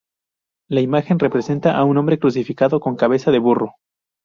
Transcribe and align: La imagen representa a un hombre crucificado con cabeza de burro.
La 0.67 0.81
imagen 0.81 1.19
representa 1.19 1.77
a 1.77 1.83
un 1.83 1.95
hombre 1.95 2.17
crucificado 2.17 2.79
con 2.79 2.95
cabeza 2.95 3.29
de 3.29 3.37
burro. 3.37 3.75